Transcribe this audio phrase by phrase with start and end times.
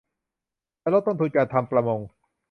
[0.79, 1.99] และลดต้นทุนการทำประมง